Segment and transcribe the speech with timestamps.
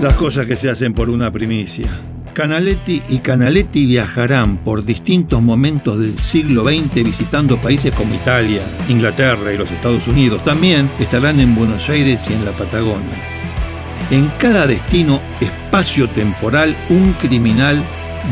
[0.00, 1.86] Las cosas que se hacen por una primicia.
[2.32, 9.52] Canaletti y Canaletti viajarán por distintos momentos del siglo XX visitando países como Italia, Inglaterra
[9.52, 10.42] y los Estados Unidos.
[10.42, 13.12] También estarán en Buenos Aires y en la Patagonia.
[14.10, 17.84] En cada destino espacio-temporal, un criminal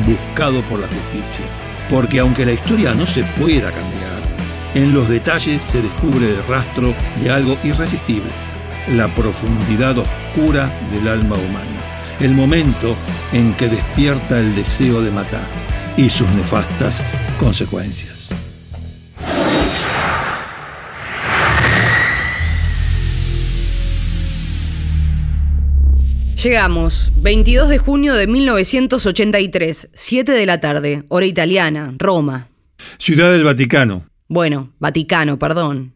[0.07, 1.45] buscado por la justicia.
[1.91, 4.23] Porque aunque la historia no se pueda cambiar,
[4.75, 8.48] en los detalles se descubre el rastro de algo irresistible,
[8.93, 12.97] la profundidad oscura del alma humana, el momento
[13.33, 15.47] en que despierta el deseo de matar
[15.97, 17.05] y sus nefastas
[17.39, 18.31] consecuencias.
[26.43, 32.47] Llegamos, 22 de junio de 1983, 7 de la tarde, hora italiana, Roma.
[32.97, 34.07] Ciudad del Vaticano.
[34.29, 35.95] Bueno, Vaticano, perdón.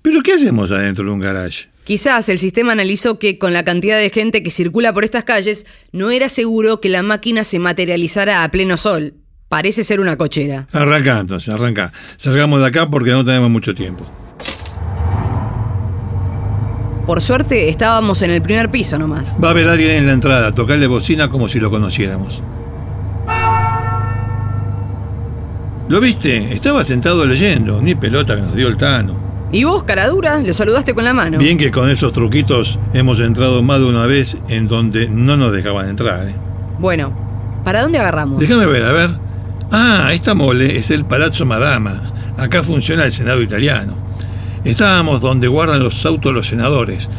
[0.00, 1.71] ¿Pero qué hacemos adentro de un garage?
[1.84, 5.66] Quizás el sistema analizó que con la cantidad de gente que circula por estas calles,
[5.90, 9.14] no era seguro que la máquina se materializara a pleno sol.
[9.48, 10.68] Parece ser una cochera.
[10.72, 11.92] Arranca entonces, arranca.
[12.16, 14.06] Salgamos de acá porque no tenemos mucho tiempo.
[17.04, 19.36] Por suerte estábamos en el primer piso nomás.
[19.42, 22.42] Va a haber alguien en la entrada, tocarle bocina como si lo conociéramos.
[25.88, 26.54] ¿Lo viste?
[26.54, 29.31] Estaba sentado leyendo, ni pelota que nos dio el Tano.
[29.52, 30.40] ¿Y vos, cara dura?
[30.40, 31.36] Lo saludaste con la mano.
[31.36, 35.52] Bien que con esos truquitos hemos entrado más de una vez en donde no nos
[35.52, 36.26] dejaban entrar.
[36.26, 36.34] ¿eh?
[36.78, 37.12] Bueno,
[37.62, 38.40] ¿para dónde agarramos?
[38.40, 39.10] Déjame ver, a ver.
[39.70, 42.14] Ah, esta mole es el Palazzo Madama.
[42.38, 43.98] Acá funciona el Senado italiano.
[44.64, 47.10] Estábamos donde guardan los autos los senadores.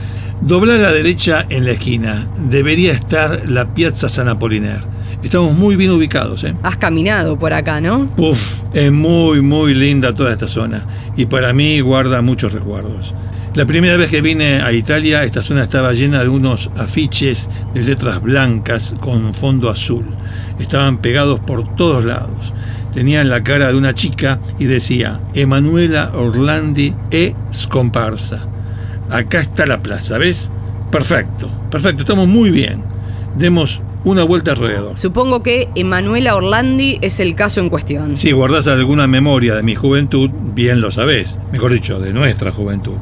[0.41, 2.29] Dobla a la derecha en la esquina.
[2.35, 4.92] Debería estar la Piazza San Apolinar.
[5.23, 6.53] Estamos muy bien ubicados, ¿eh?
[6.63, 8.09] Has caminado por acá, ¿no?
[8.17, 10.85] Uf, es muy, muy linda toda esta zona.
[11.15, 13.13] Y para mí guarda muchos recuerdos.
[13.55, 17.83] La primera vez que vine a Italia, esta zona estaba llena de unos afiches de
[17.83, 20.05] letras blancas con fondo azul.
[20.59, 22.53] Estaban pegados por todos lados
[22.93, 28.47] tenían la cara de una chica y decía Emanuela Orlandi e Scomparsa.
[29.09, 30.51] Acá está la plaza, ¿ves?
[30.91, 32.83] Perfecto, perfecto, estamos muy bien.
[33.35, 34.97] Demos una vuelta alrededor.
[34.97, 38.17] Supongo que Emanuela Orlandi es el caso en cuestión.
[38.17, 42.97] Si guardas alguna memoria de mi juventud, bien lo sabés, mejor dicho, de nuestra juventud.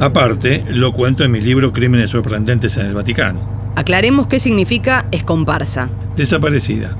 [0.00, 3.40] Aparte, lo cuento en mi libro Crímenes sorprendentes en el Vaticano.
[3.74, 5.88] Aclaremos qué significa escomparsa.
[6.16, 6.96] Desaparecida.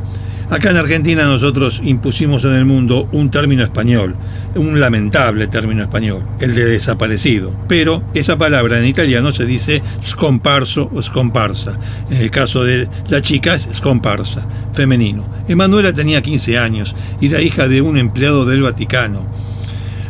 [0.50, 4.16] Acá en Argentina nosotros impusimos en el mundo un término español,
[4.54, 7.52] un lamentable término español, el de desaparecido.
[7.68, 11.78] Pero esa palabra en italiano se dice scomparso o scomparsa.
[12.10, 15.26] En el caso de la chica es scomparsa, femenino.
[15.48, 19.26] Emanuela tenía 15 años y era hija de un empleado del Vaticano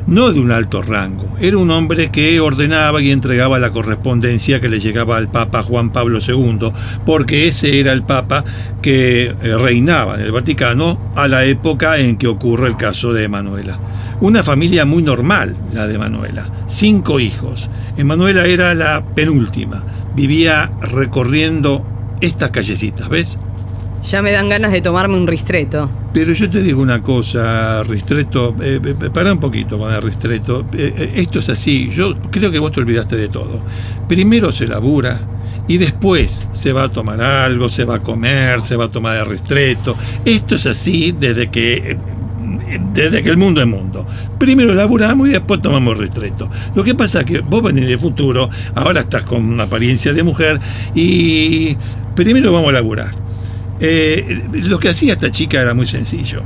[0.09, 1.37] no de un alto rango.
[1.39, 5.91] Era un hombre que ordenaba y entregaba la correspondencia que le llegaba al Papa Juan
[5.91, 6.73] Pablo II,
[7.05, 8.45] porque ese era el Papa
[8.83, 13.25] que eh, reinaba en el Vaticano a la época en que ocurre el caso de
[13.25, 13.79] Emanuela.
[14.21, 16.51] Una familia muy normal, la de Emanuela.
[16.69, 17.69] Cinco hijos.
[17.97, 19.85] Emanuela era la penúltima.
[20.17, 21.87] Vivía recorriendo
[22.21, 23.39] estas callecitas, ¿ves?
[24.03, 25.91] Ya me dan ganas de tomarme un ristreto.
[26.13, 30.67] Pero yo te digo una cosa, Ristreto, eh, eh para un poquito con el Ristreto.
[30.73, 33.63] Eh, eh, esto es así, yo creo que vos te olvidaste de todo.
[34.09, 35.19] Primero se labura
[35.67, 39.19] y después se va a tomar algo, se va a comer, se va a tomar
[39.19, 39.97] el Ristreto.
[40.25, 41.99] Esto es así desde que
[42.93, 44.07] desde que el mundo es mundo.
[44.39, 46.51] Primero laburamos y después tomamos ristreto.
[46.75, 50.23] Lo que pasa es que vos venís de futuro, ahora estás con una apariencia de
[50.23, 50.61] mujer
[50.95, 51.77] y
[52.15, 53.28] primero vamos a laburar.
[53.81, 56.43] Eh, lo que hacía esta chica era muy sencillo.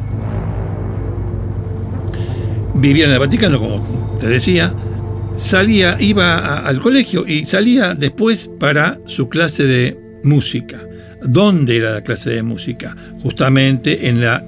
[2.74, 4.74] Vivía en el Vaticano, como te decía,
[5.34, 10.78] salía, iba al colegio y salía después para su clase de música.
[11.22, 12.96] ¿Dónde era la clase de música?
[13.22, 14.44] Justamente en la,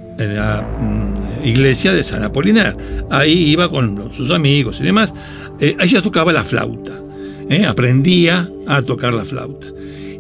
[0.79, 2.77] mm, iglesia de San Apolinar.
[3.11, 5.13] Ahí iba con sus amigos y demás.
[5.61, 7.05] Eh, ella tocaba la flauta.
[7.49, 7.65] ¿eh?
[7.67, 9.69] aprendía a tocar la flauta.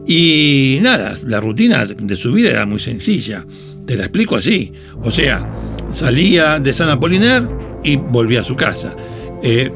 [0.06, 3.46] Y nada, la rutina de su vida era muy sencilla.
[3.86, 4.72] Te la explico así.
[5.02, 5.48] O sea,
[5.90, 7.48] salía de San Apolinar
[7.82, 8.94] y volvía a su casa.
[9.42, 9.70] Eh,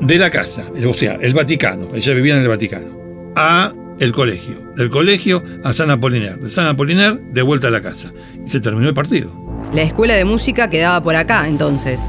[0.00, 4.62] de la casa, o sea, el Vaticano, ella vivía en el Vaticano, a el colegio.
[4.76, 6.38] Del colegio a San Apolinar.
[6.38, 8.12] De San Apolinar, de vuelta a la casa.
[8.44, 9.32] Y se terminó el partido.
[9.72, 12.00] La escuela de música quedaba por acá, entonces.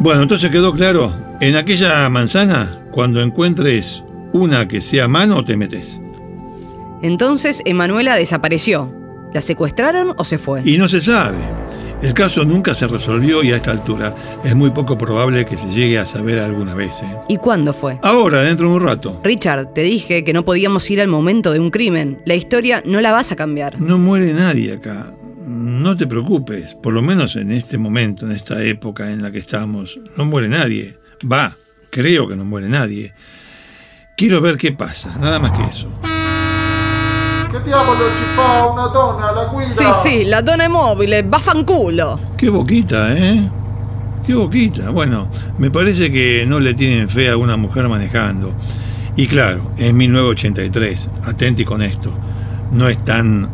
[0.00, 1.14] Bueno, entonces quedó claro.
[1.40, 6.00] En aquella manzana, cuando encuentres una que sea mano, te metes.
[7.02, 8.94] Entonces Emanuela desapareció.
[9.34, 10.62] ¿La secuestraron o se fue?
[10.64, 11.38] Y no se sabe.
[12.02, 15.68] El caso nunca se resolvió y a esta altura es muy poco probable que se
[15.68, 17.00] llegue a saber alguna vez.
[17.02, 17.16] ¿eh?
[17.28, 17.98] ¿Y cuándo fue?
[18.02, 19.20] Ahora, dentro de un rato.
[19.22, 22.20] Richard, te dije que no podíamos ir al momento de un crimen.
[22.24, 23.80] La historia no la vas a cambiar.
[23.80, 25.14] No muere nadie acá.
[25.46, 29.38] No te preocupes, por lo menos en este momento, en esta época en la que
[29.38, 30.98] estamos, no muere nadie.
[31.30, 31.56] Va,
[31.90, 33.14] creo que no muere nadie.
[34.16, 35.88] Quiero ver qué pasa, nada más que eso.
[37.64, 39.70] Diavolo ci fa una donna alla guida?
[39.70, 42.18] Sì, sì, la donna è mobile, vaffanculo.
[42.36, 43.48] Qué boquita, ¿eh?
[44.26, 44.90] Qué boquita.
[44.90, 45.28] Bueno,
[45.58, 48.54] me parece que no le tienen fe a una mujer manejando.
[49.16, 51.10] Y claro, es 1983.
[51.24, 52.12] Atenti con esto.
[52.72, 53.48] No están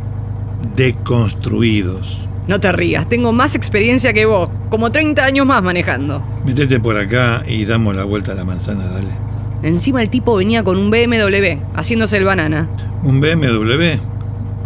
[0.74, 2.18] deconstruidos.
[2.46, 6.24] No te rías, tengo más experiencia que vos, como 30 años más manejando.
[6.46, 9.27] Métete por acá y damos la vuelta a la manzana, dale.
[9.62, 12.68] Encima el tipo venía con un BMW, haciéndose el banana.
[13.02, 13.98] ¿Un BMW?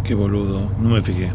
[0.03, 1.31] Qué boludo, no me fijé.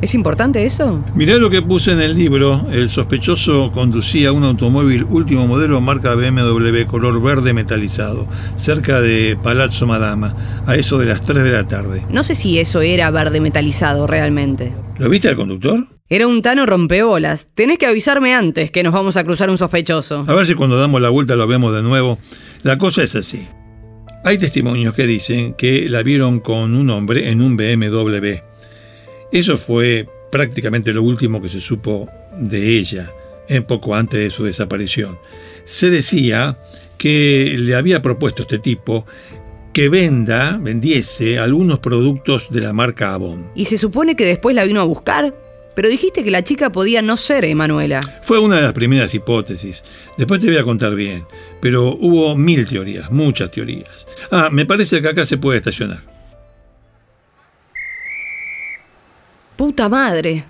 [0.00, 1.04] ¿Es importante eso?
[1.14, 2.66] Mirá lo que puse en el libro.
[2.70, 8.26] El sospechoso conducía un automóvil último modelo marca BMW color verde metalizado,
[8.56, 10.34] cerca de Palazzo Madama,
[10.66, 12.06] a eso de las 3 de la tarde.
[12.08, 14.72] No sé si eso era verde metalizado realmente.
[14.98, 15.86] ¿Lo viste al conductor?
[16.08, 17.48] Era un tano rompeolas.
[17.54, 20.24] Tenés que avisarme antes que nos vamos a cruzar un sospechoso.
[20.26, 22.18] A ver si cuando damos la vuelta lo vemos de nuevo.
[22.62, 23.48] La cosa es así.
[24.22, 28.34] Hay testimonios que dicen que la vieron con un hombre en un BMW.
[29.32, 32.08] Eso fue prácticamente lo último que se supo
[32.38, 33.10] de ella,
[33.48, 35.18] en poco antes de su desaparición.
[35.64, 36.58] Se decía
[36.98, 39.06] que le había propuesto este tipo
[39.72, 43.50] que venda, vendiese algunos productos de la marca Avon.
[43.54, 45.34] ¿Y se supone que después la vino a buscar?
[45.80, 48.00] Pero dijiste que la chica podía no ser Emanuela.
[48.20, 49.82] Fue una de las primeras hipótesis.
[50.18, 51.24] Después te voy a contar bien.
[51.62, 54.06] Pero hubo mil teorías, muchas teorías.
[54.30, 56.02] Ah, me parece que acá se puede estacionar.
[59.56, 60.44] Puta madre.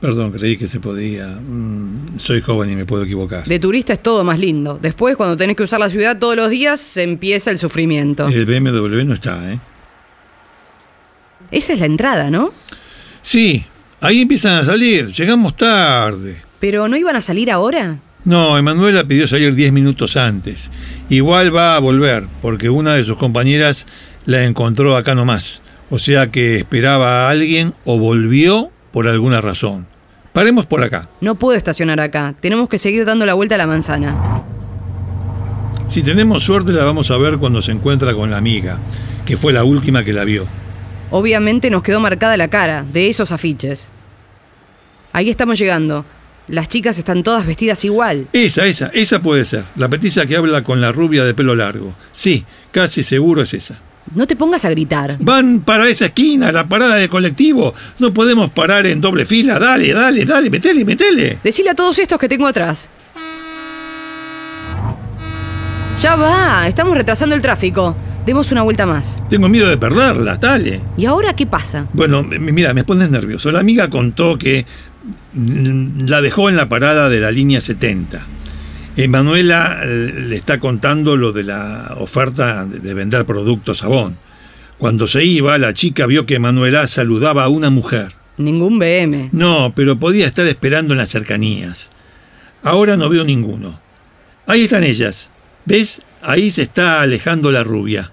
[0.00, 1.26] Perdón, creí que se podía.
[1.26, 3.44] Mm, soy joven y me puedo equivocar.
[3.44, 4.78] De turista es todo más lindo.
[4.80, 8.26] Después, cuando tenés que usar la ciudad todos los días, empieza el sufrimiento.
[8.26, 9.60] El BMW no está, ¿eh?
[11.50, 12.54] Esa es la entrada, ¿no?
[13.20, 13.66] Sí,
[14.02, 15.12] ahí empiezan a salir.
[15.12, 16.42] Llegamos tarde.
[16.60, 17.98] ¿Pero no iban a salir ahora?
[18.24, 20.70] No, Emanuela pidió salir 10 minutos antes.
[21.08, 23.86] Igual va a volver, porque una de sus compañeras
[24.26, 25.62] la encontró acá nomás.
[25.90, 29.86] O sea que esperaba a alguien o volvió por alguna razón.
[30.32, 31.08] Paremos por acá.
[31.20, 32.34] No puedo estacionar acá.
[32.40, 34.42] Tenemos que seguir dando la vuelta a la manzana.
[35.88, 38.78] Si tenemos suerte la vamos a ver cuando se encuentra con la amiga,
[39.26, 40.46] que fue la última que la vio.
[41.12, 43.92] Obviamente nos quedó marcada la cara de esos afiches.
[45.12, 46.06] Ahí estamos llegando.
[46.48, 48.28] Las chicas están todas vestidas igual.
[48.32, 49.64] Esa, esa, esa puede ser.
[49.76, 51.94] La petiza que habla con la rubia de pelo largo.
[52.12, 53.78] Sí, casi seguro es esa.
[54.14, 55.18] No te pongas a gritar.
[55.20, 57.74] Van para esa esquina, la parada de colectivo.
[57.98, 59.58] No podemos parar en doble fila.
[59.58, 61.38] Dale, dale, dale, metele, metele.
[61.44, 62.88] Decile a todos estos que tengo atrás.
[66.00, 67.94] Ya va, estamos retrasando el tráfico.
[68.26, 69.20] Demos una vuelta más.
[69.28, 70.80] Tengo miedo de perderlas, dale.
[70.96, 71.86] ¿Y ahora qué pasa?
[71.92, 73.50] Bueno, mira, me pones nervioso.
[73.50, 74.64] La amiga contó que
[75.34, 78.24] la dejó en la parada de la línea 70.
[78.96, 84.16] Emanuela eh, le está contando lo de la oferta de de vender productos Avon.
[84.78, 88.12] Cuando se iba, la chica vio que Emanuela saludaba a una mujer.
[88.36, 89.30] Ningún BM.
[89.32, 91.90] No, pero podía estar esperando en las cercanías.
[92.62, 93.80] Ahora no veo ninguno.
[94.46, 95.30] Ahí están ellas.
[95.64, 96.02] ¿Ves?
[96.22, 98.10] Ahí se está alejando la rubia.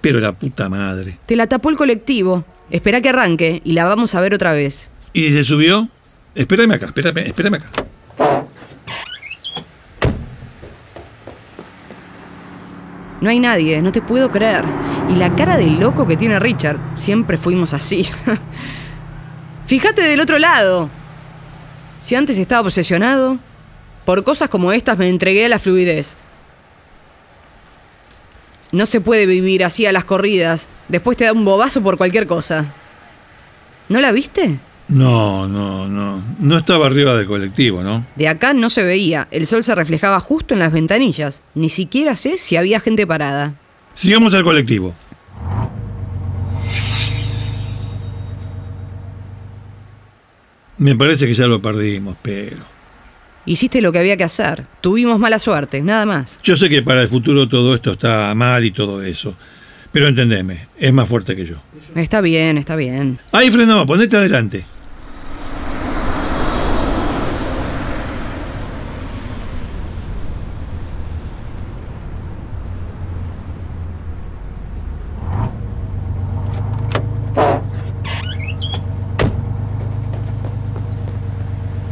[0.00, 1.18] Pero la puta madre.
[1.26, 2.44] Te la tapó el colectivo.
[2.70, 4.90] Espera que arranque y la vamos a ver otra vez.
[5.12, 5.88] ¿Y se subió?
[6.34, 7.70] Espérame acá, espérame, espérame acá.
[13.20, 14.64] No hay nadie, no te puedo creer.
[15.08, 16.78] Y la cara de loco que tiene Richard.
[16.94, 18.06] Siempre fuimos así.
[19.66, 20.90] Fíjate del otro lado.
[22.00, 23.38] Si antes estaba obsesionado,
[24.04, 26.16] por cosas como estas me entregué a la fluidez.
[28.74, 30.68] No se puede vivir así a las corridas.
[30.88, 32.74] Después te da un bobazo por cualquier cosa.
[33.88, 34.58] ¿No la viste?
[34.88, 36.20] No, no, no.
[36.40, 38.04] No estaba arriba del colectivo, ¿no?
[38.16, 39.28] De acá no se veía.
[39.30, 41.44] El sol se reflejaba justo en las ventanillas.
[41.54, 43.54] Ni siquiera sé si había gente parada.
[43.94, 44.92] Sigamos al colectivo.
[50.78, 52.73] Me parece que ya lo perdimos, pero...
[53.46, 54.66] Hiciste lo que había que hacer.
[54.80, 56.40] Tuvimos mala suerte, nada más.
[56.42, 59.36] Yo sé que para el futuro todo esto está mal y todo eso.
[59.92, 61.62] Pero entendeme, es más fuerte que yo.
[61.94, 63.18] Está bien, está bien.
[63.32, 64.64] Ahí frenó, ponete adelante.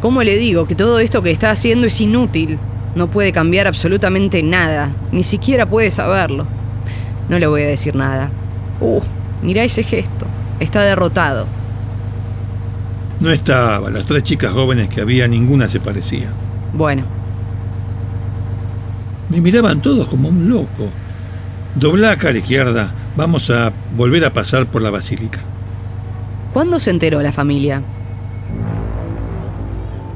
[0.03, 2.59] ¿Cómo le digo que todo esto que está haciendo es inútil?
[2.97, 6.45] No puede cambiar absolutamente nada, ni siquiera puede saberlo.
[7.29, 8.29] No le voy a decir nada.
[8.81, 9.01] Uh,
[9.45, 10.27] mira ese gesto.
[10.59, 11.47] Está derrotado.
[13.21, 13.91] No estaba.
[13.91, 16.33] Las tres chicas jóvenes que había, ninguna se parecía.
[16.75, 17.05] Bueno,
[19.29, 20.91] Me miraban todos como un loco.
[21.77, 22.93] Doblá acá a la izquierda.
[23.17, 25.39] Vamos a volver a pasar por la basílica.
[26.53, 27.83] ¿cuándo se enteró la familia?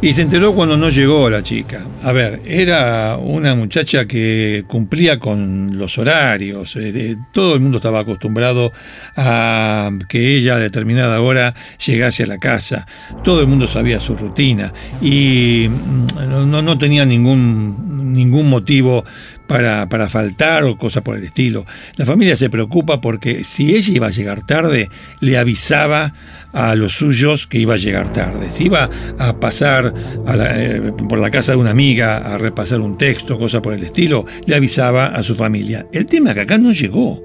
[0.02, 1.82] Y se enteró cuando no llegó la chica.
[2.02, 6.76] A ver, era una muchacha que cumplía con los horarios.
[6.76, 8.72] eh, todo el mundo estaba acostumbrado
[9.16, 12.86] a que ella a determinada hora llegase a la casa.
[13.24, 14.72] Todo el mundo sabía su rutina.
[15.00, 19.02] Y mm, no- no tenía ningún, ningún motivo
[19.46, 21.66] para, para faltar o cosa por el estilo.
[21.96, 26.14] La familia se preocupa porque si ella iba a llegar tarde, le avisaba
[26.52, 28.50] a los suyos que iba a llegar tarde.
[28.50, 28.88] Si iba
[29.18, 29.92] a pasar
[30.38, 34.24] eh, por la casa de una amiga a repasar un texto, cosa por el estilo,
[34.46, 35.86] le avisaba a su familia.
[35.92, 37.22] El tema es que acá no llegó.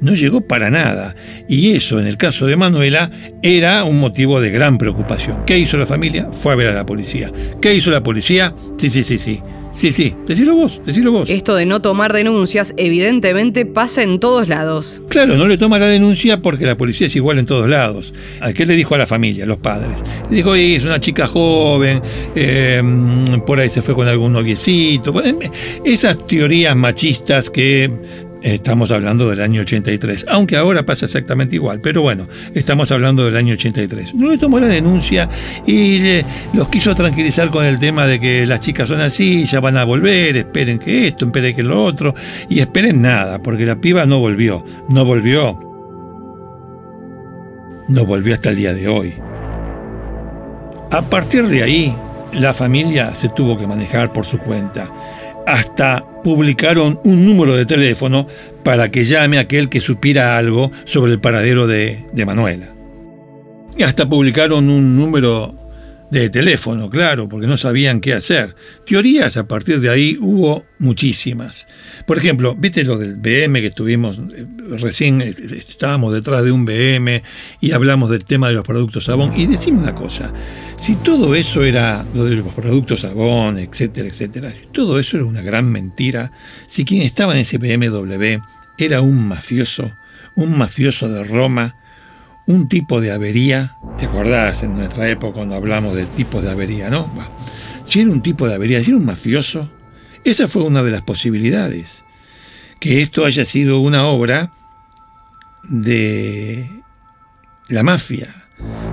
[0.00, 1.16] No llegó para nada.
[1.48, 3.10] Y eso, en el caso de Manuela,
[3.42, 5.44] era un motivo de gran preocupación.
[5.44, 6.28] ¿Qué hizo la familia?
[6.32, 7.32] Fue a ver a la policía.
[7.60, 8.54] ¿Qué hizo la policía?
[8.78, 9.42] Sí, sí, sí, sí.
[9.78, 10.12] Sí, sí.
[10.26, 11.30] Decilo vos, decilo vos.
[11.30, 15.00] Esto de no tomar denuncias evidentemente pasa en todos lados.
[15.08, 18.12] Claro, no le toma la denuncia porque la policía es igual en todos lados.
[18.40, 19.96] ¿A qué le dijo a la familia, a los padres?
[20.30, 22.02] Le dijo, "Oye, es una chica joven,
[22.34, 22.82] eh,
[23.46, 25.12] por ahí se fue con algún noviecito.
[25.12, 25.38] Bueno,
[25.84, 27.88] esas teorías machistas que
[28.42, 33.36] estamos hablando del año 83, aunque ahora pasa exactamente igual, pero bueno, estamos hablando del
[33.36, 34.14] año 83.
[34.14, 35.28] No le tomó la denuncia
[35.66, 39.60] y le- los quiso tranquilizar con el tema de que las chicas son así, ya
[39.60, 42.14] van a volver, esperen que esto, esperen que lo otro,
[42.48, 45.58] y esperen nada, porque la piba no volvió, no volvió.
[47.88, 49.14] No volvió hasta el día de hoy.
[50.90, 51.96] A partir de ahí,
[52.32, 54.88] la familia se tuvo que manejar por su cuenta.
[55.46, 58.26] Hasta publicaron un número de teléfono
[58.62, 62.74] para que llame aquel que supiera algo sobre el paradero de, de Manuela.
[63.76, 65.54] Y hasta publicaron un número
[66.10, 68.56] de teléfono, claro, porque no sabían qué hacer.
[68.86, 71.66] Teorías a partir de ahí hubo muchísimas.
[72.06, 74.46] Por ejemplo, ¿viste lo del BM que estuvimos eh,
[74.78, 75.20] recién?
[75.20, 77.22] eh, Estábamos detrás de un BM
[77.60, 79.32] y hablamos del tema de los productos Avon.
[79.36, 80.32] Y decime una cosa,
[80.78, 85.26] si todo eso era lo de los productos Avon, etcétera, etcétera, si todo eso era
[85.26, 86.32] una gran mentira,
[86.66, 88.38] si quien estaba en ese BMW
[88.78, 89.94] era un mafioso,
[90.36, 91.74] un mafioso de Roma,
[92.48, 96.88] un tipo de avería, ¿te acordás en nuestra época cuando hablamos de tipos de avería,
[96.88, 97.12] no?
[97.84, 99.70] Si era un tipo de avería, si era un mafioso,
[100.24, 102.04] esa fue una de las posibilidades.
[102.80, 104.50] Que esto haya sido una obra
[105.64, 106.70] de
[107.68, 108.28] la mafia,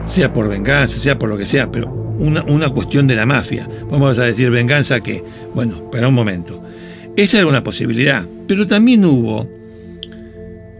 [0.04, 3.70] sea por venganza, sea por lo que sea, pero una, una cuestión de la mafia.
[3.90, 5.24] Vamos a decir, venganza qué?
[5.54, 6.62] Bueno, espera un momento.
[7.16, 9.50] Esa era una posibilidad, pero también hubo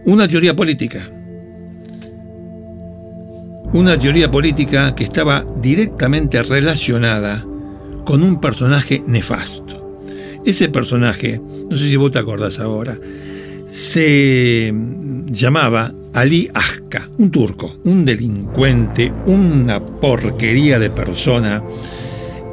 [0.04, 1.10] una teoría política
[3.76, 7.44] una teoría política que estaba directamente relacionada
[8.06, 10.00] con un personaje nefasto.
[10.46, 12.98] Ese personaje, no sé si vos te acordás ahora,
[13.68, 14.72] se
[15.26, 21.62] llamaba Ali Aska, un turco, un delincuente, una porquería de persona.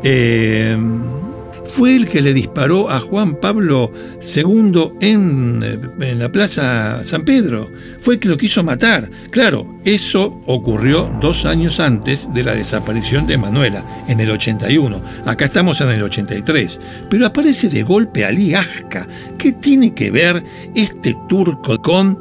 [0.03, 0.77] Eh,
[1.73, 5.63] fue el que le disparó a Juan Pablo II en,
[5.99, 7.71] en, la Plaza San Pedro.
[7.99, 9.09] Fue el que lo quiso matar.
[9.31, 15.01] Claro, eso ocurrió dos años antes de la desaparición de Manuela, en el 81.
[15.25, 16.79] Acá estamos en el 83.
[17.09, 19.07] Pero aparece de golpe Ali Aska.
[19.39, 20.43] ¿Qué tiene que ver
[20.75, 22.19] este turco con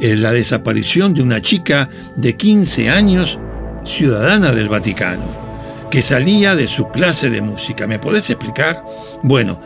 [0.00, 3.38] eh, la desaparición de una chica de 15 años,
[3.84, 5.45] ciudadana del Vaticano?
[5.90, 7.86] Que salía de su clase de música.
[7.86, 8.84] ¿Me podés explicar?
[9.22, 9.60] Bueno,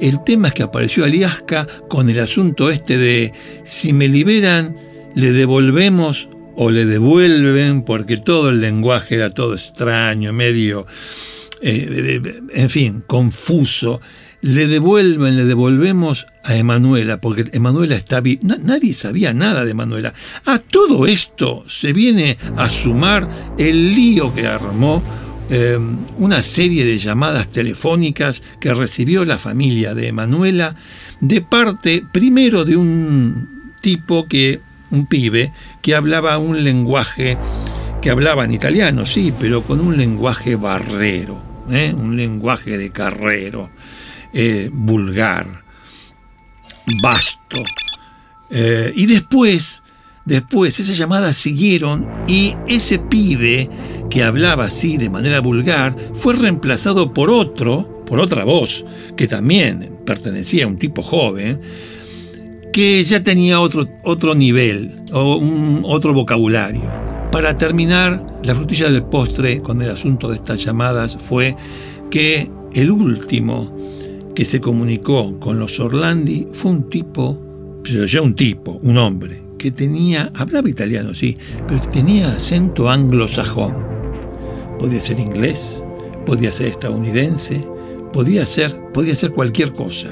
[0.00, 3.32] el tema es que apareció Aliasca con el asunto este de
[3.64, 4.76] si me liberan,
[5.14, 10.86] le devolvemos o le devuelven, porque todo el lenguaje era todo extraño, medio,
[11.60, 12.20] eh,
[12.54, 14.00] en fin, confuso.
[14.40, 18.40] Le devuelven, le devolvemos a Emanuela, porque Emanuela está bien.
[18.42, 20.12] Nadie sabía nada de Emanuela.
[20.44, 25.00] A todo esto se viene a sumar el lío que armó
[25.54, 25.78] eh,
[26.16, 30.74] una serie de llamadas telefónicas que recibió la familia de Emanuela
[31.20, 37.36] de parte primero de un tipo que, un pibe, que hablaba un lenguaje,
[38.00, 41.92] que hablaba en italiano, sí, pero con un lenguaje barrero, ¿eh?
[41.94, 43.68] un lenguaje de carrero,
[44.32, 45.64] eh, vulgar,
[47.02, 47.58] vasto.
[48.50, 49.82] y después,
[50.24, 53.68] después esas llamadas siguieron y ese pibe
[54.12, 58.84] que hablaba así de manera vulgar fue reemplazado por otro, por otra voz,
[59.16, 61.58] que también pertenecía a un tipo joven,
[62.74, 66.92] que ya tenía otro, otro nivel o un, otro vocabulario.
[67.32, 71.56] Para terminar, la frutilla del postre con el asunto de estas llamadas fue
[72.10, 73.74] que el último
[74.34, 79.42] que se comunicó con los Orlandi fue un tipo, pero ya un tipo, un hombre,
[79.58, 81.34] que tenía, hablaba italiano, sí,
[81.66, 83.91] pero tenía acento anglosajón.
[84.82, 85.84] Podía ser inglés,
[86.26, 87.64] podía ser estadounidense,
[88.12, 90.08] podía ser, podía ser cualquier cosa,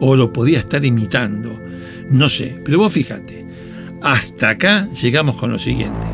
[0.00, 1.60] o lo podía estar imitando,
[2.08, 3.46] no sé, pero vos fíjate,
[4.00, 6.06] hasta acá llegamos con lo siguiente.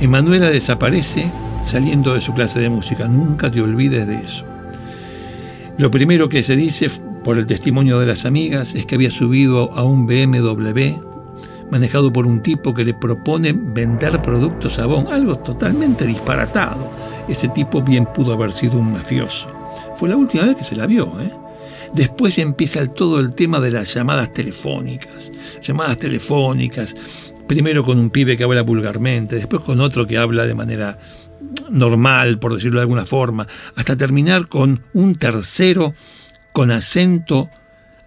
[0.00, 1.30] Emanuela desaparece
[1.62, 4.46] saliendo de su clase de música, nunca te olvides de eso.
[5.76, 6.90] Lo primero que se dice
[7.22, 11.10] por el testimonio de las amigas es que había subido a un BMW
[11.70, 16.90] manejado por un tipo que le propone vender productos a Bon, algo totalmente disparatado.
[17.30, 19.46] Ese tipo bien pudo haber sido un mafioso.
[19.96, 21.32] Fue la última vez que se la vio, ¿eh?
[21.94, 25.30] Después empieza todo el tema de las llamadas telefónicas.
[25.62, 26.94] Llamadas telefónicas,
[27.46, 30.98] primero con un pibe que habla vulgarmente, después con otro que habla de manera
[31.70, 33.46] normal, por decirlo de alguna forma,
[33.76, 35.94] hasta terminar con un tercero
[36.52, 37.48] con acento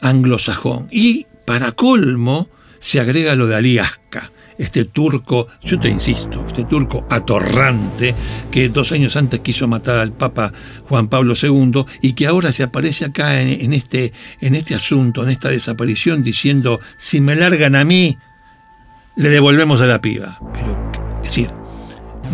[0.02, 0.88] anglosajón.
[0.92, 2.50] Y para colmo
[2.80, 8.16] se agrega lo de Aliasca, este turco, yo te insisto, este turco atorrante
[8.52, 10.54] que dos años antes quiso matar al Papa
[10.88, 15.30] Juan Pablo II y que ahora se aparece acá en, este, en este asunto, en
[15.30, 18.18] esta desaparición, diciendo, si me largan a mí,
[19.16, 20.40] le devolvemos a la piba.
[20.54, 21.50] Pero, es decir,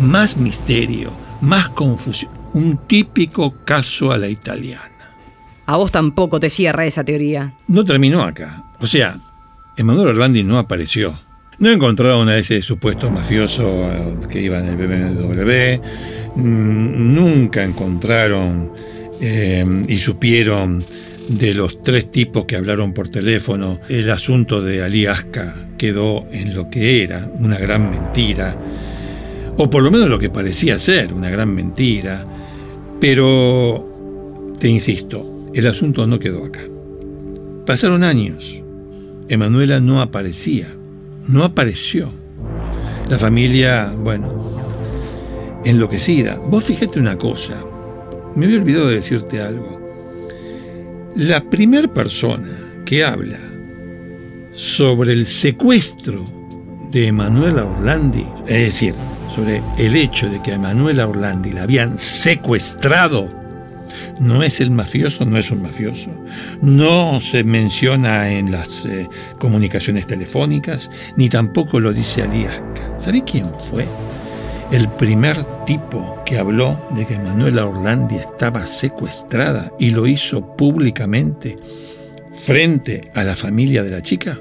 [0.00, 2.32] más misterio, más confusión.
[2.54, 4.90] Un típico caso a la italiana.
[5.66, 7.54] A vos tampoco te cierra esa teoría.
[7.68, 8.64] No terminó acá.
[8.80, 9.16] O sea,
[9.76, 11.20] Emanuel Orlandi no apareció.
[11.60, 15.82] No encontraron a ese supuesto mafioso eh, que iba en el BMW.
[16.34, 18.72] Mm, nunca encontraron
[19.20, 20.82] eh, y supieron
[21.28, 23.78] de los tres tipos que hablaron por teléfono.
[23.90, 25.06] El asunto de Ali
[25.76, 28.56] quedó en lo que era una gran mentira
[29.58, 32.24] o por lo menos lo que parecía ser una gran mentira.
[32.98, 36.60] Pero, te insisto, el asunto no quedó acá.
[37.66, 38.62] Pasaron años.
[39.28, 40.79] Emanuela no aparecía.
[41.28, 42.10] No apareció.
[43.08, 44.60] La familia, bueno,
[45.64, 46.36] enloquecida.
[46.36, 47.62] Vos fíjate una cosa.
[48.34, 49.80] Me había olvidado de decirte algo.
[51.16, 52.48] La primera persona
[52.84, 53.38] que habla
[54.52, 56.24] sobre el secuestro
[56.90, 58.94] de Emanuela Orlandi, es decir,
[59.34, 63.39] sobre el hecho de que a Manuela Orlandi la habían secuestrado,
[64.20, 66.10] no es el mafioso, no es un mafioso.
[66.60, 73.00] No se menciona en las eh, comunicaciones telefónicas, ni tampoco lo dice Aliasca.
[73.00, 73.88] ¿Sabe quién fue?
[74.70, 81.56] El primer tipo que habló de que Manuela Orlandi estaba secuestrada y lo hizo públicamente
[82.30, 84.38] frente a la familia de la chica.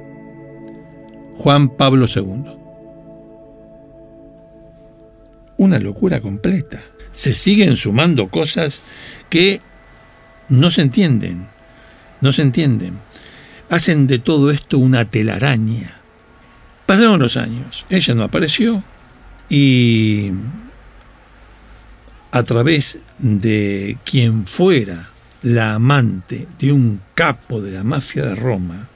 [1.38, 2.60] Juan Pablo II
[5.60, 6.82] una locura completa.
[7.12, 8.82] Se siguen sumando cosas
[9.30, 9.62] que
[10.50, 11.48] no se entienden,
[12.22, 13.00] no se entienden.
[13.70, 15.96] Hacen de todo esto una telaraña.
[16.86, 18.84] Pasaron los años, ella no apareció
[19.48, 20.32] y
[22.32, 25.10] a través de quien fuera
[25.42, 28.88] la amante de un capo de la mafia de Roma,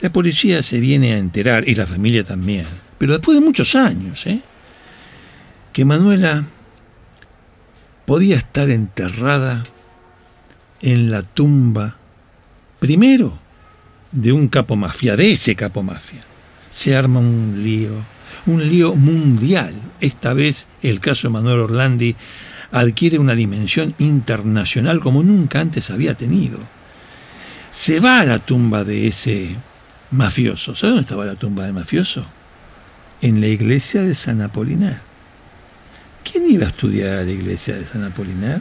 [0.00, 2.66] la policía se viene a enterar, y la familia también,
[2.98, 4.40] pero después de muchos años, ¿eh?
[5.72, 6.44] que Manuela
[8.04, 9.64] podía estar enterrada
[10.82, 11.96] en la tumba,
[12.78, 13.38] primero,
[14.12, 16.22] de un capo mafia, de ese capo mafia.
[16.70, 17.92] Se arma un lío,
[18.46, 19.74] un lío mundial.
[20.00, 22.16] Esta vez el caso de Manuel Orlandi
[22.72, 26.58] adquiere una dimensión internacional como nunca antes había tenido.
[27.70, 29.56] Se va a la tumba de ese
[30.10, 30.74] mafioso.
[30.74, 32.26] ¿Sabe dónde estaba la tumba del mafioso?
[33.20, 35.02] En la iglesia de San Apolinar.
[36.24, 38.60] ¿Quién iba a estudiar a la iglesia de San Apolinar?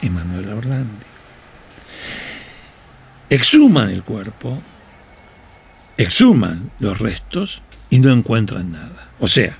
[0.00, 1.09] Emanuel Orlandi.
[3.30, 4.60] Exhuman el cuerpo,
[5.96, 9.12] exhuman los restos y no encuentran nada.
[9.20, 9.56] O sea,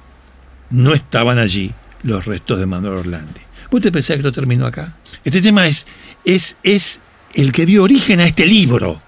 [0.71, 3.41] no estaban allí los restos de Manuel Orlandi.
[3.71, 4.97] ¿Vos te pensás que esto terminó acá?
[5.23, 5.87] Este tema es,
[6.25, 6.99] es, es
[7.35, 9.01] el que dio origen a este libro,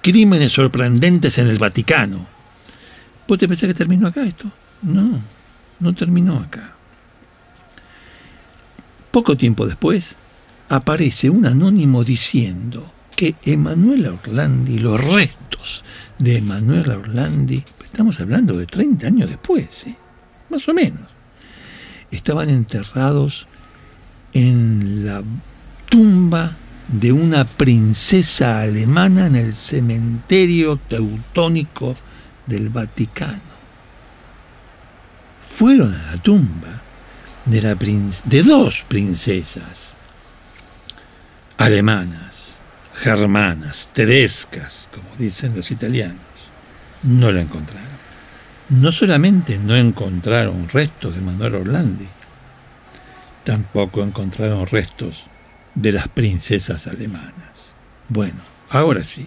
[0.00, 2.24] Crímenes sorprendentes en el Vaticano.
[3.26, 4.52] ¿Vos te pensás que terminó acá esto?
[4.82, 5.20] No,
[5.80, 6.76] no terminó acá.
[9.10, 10.16] Poco tiempo después,
[10.68, 15.84] aparece un anónimo diciendo que Emanuela Orlandi, los restos
[16.18, 19.96] de Emanuela Orlandi, estamos hablando de 30 años después, ¿eh?
[20.50, 21.08] más o menos,
[22.10, 23.46] estaban enterrados
[24.32, 25.22] en la
[25.88, 26.56] tumba
[26.88, 31.96] de una princesa alemana en el cementerio teutónico
[32.46, 33.54] del Vaticano.
[35.46, 36.82] Fueron a la tumba
[37.46, 39.96] de, la de dos princesas
[41.56, 42.33] alemanas,
[42.94, 46.18] germanas, tedescas, como dicen los italianos.
[47.02, 47.84] No la encontraron.
[48.70, 52.08] No solamente no encontraron restos de Manuel Orlandi,
[53.44, 55.26] tampoco encontraron restos
[55.74, 57.76] de las princesas alemanas.
[58.08, 59.26] Bueno, ahora sí,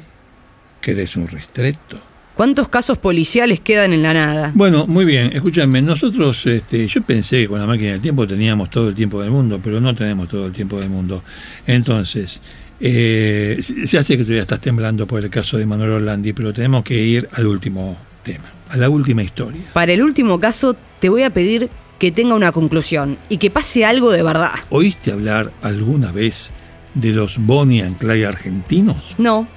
[0.82, 2.02] ¿querés un ristretto?
[2.34, 4.52] ¿Cuántos casos policiales quedan en la nada?
[4.54, 8.70] Bueno, muy bien, escúchame, nosotros, este, yo pensé que con la máquina del tiempo teníamos
[8.70, 11.24] todo el tiempo del mundo, pero no tenemos todo el tiempo del mundo.
[11.66, 12.40] Entonces,
[12.80, 16.54] eh, se hace que tú ya estás temblando por el caso de Manuel Orlandi, pero
[16.54, 19.64] tenemos que ir al último tema, a la última historia.
[19.74, 23.86] Para el último caso, te voy a pedir que tenga una conclusión y que pase
[23.86, 24.54] algo de verdad.
[24.70, 26.52] ¿Oíste hablar alguna vez
[26.94, 29.16] de los Bonnie and Clyde argentinos?
[29.18, 29.48] No.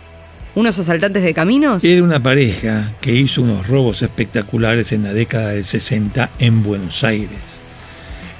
[0.54, 1.84] ¿Unos asaltantes de caminos?
[1.84, 7.04] Era una pareja que hizo unos robos espectaculares en la década del 60 en Buenos
[7.04, 7.60] Aires.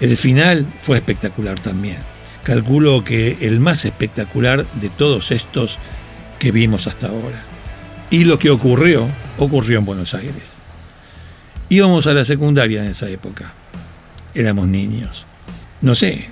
[0.00, 1.98] El final fue espectacular también.
[2.44, 5.79] Calculo que el más espectacular de todos estos
[6.38, 7.42] que vimos hasta ahora.
[8.11, 9.07] Y lo que ocurrió,
[9.38, 10.59] ocurrió en Buenos Aires.
[11.68, 13.55] Íbamos a la secundaria en esa época
[14.35, 15.26] éramos niños.
[15.81, 16.29] No sé,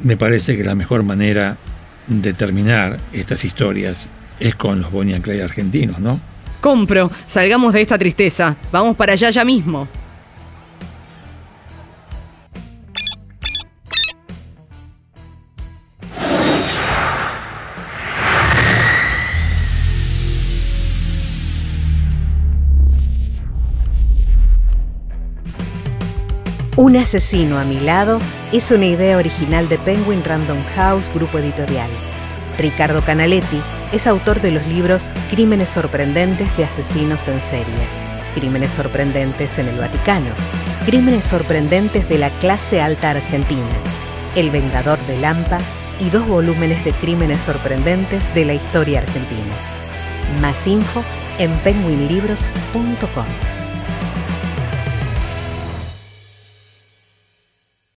[0.00, 1.56] me parece que la mejor manera
[2.06, 6.20] de terminar estas historias es con los Bonnie and Clyde argentinos, ¿no?
[6.60, 8.56] Compro, salgamos de esta tristeza.
[8.72, 9.88] Vamos para allá ya mismo.
[26.86, 28.20] Un asesino a mi lado
[28.52, 31.90] es una idea original de Penguin Random House Grupo Editorial.
[32.58, 33.60] Ricardo Canaletti
[33.92, 37.88] es autor de los libros Crímenes sorprendentes de asesinos en serie,
[38.36, 40.30] Crímenes sorprendentes en el Vaticano,
[40.84, 43.76] Crímenes sorprendentes de la clase alta argentina,
[44.36, 45.58] El Vengador de Lampa
[45.98, 49.56] y dos volúmenes de Crímenes sorprendentes de la historia argentina.
[50.40, 51.02] Más info
[51.40, 53.55] en penguinlibros.com.